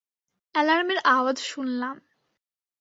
[0.55, 1.95] অ্যালার্মের আওয়াজ শুনলাম।